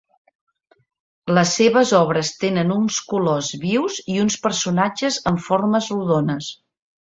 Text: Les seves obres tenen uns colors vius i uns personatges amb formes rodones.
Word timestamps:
Les 1.37 1.51
seves 1.57 1.91
obres 1.97 2.31
tenen 2.45 2.73
uns 2.77 2.97
colors 3.13 3.51
vius 3.67 4.01
i 4.15 4.19
uns 4.25 4.41
personatges 4.49 5.23
amb 5.35 5.47
formes 5.51 5.95
rodones. 5.97 6.53